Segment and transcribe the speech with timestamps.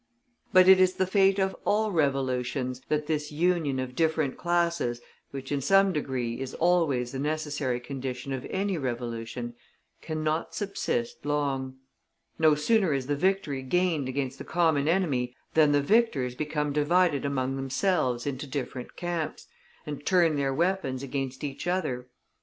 [0.51, 5.51] But it is the fate of all revolutions that this union of different classes, which
[5.51, 9.53] in some degree is always the necessary condition of any revolution,
[10.01, 11.77] cannot subsist long.
[12.39, 17.23] No sooner is the victory gained against the common enemy than the victors become divided
[17.23, 19.45] among themselves into different camps,
[19.85, 22.07] and turn their weapons against each other.